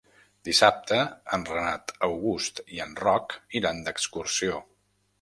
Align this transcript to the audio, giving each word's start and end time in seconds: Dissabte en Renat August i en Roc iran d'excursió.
Dissabte 0.47 0.97
en 1.37 1.45
Renat 1.51 1.95
August 2.09 2.65
i 2.79 2.83
en 2.89 2.99
Roc 3.05 3.39
iran 3.63 3.87
d'excursió. 3.89 4.63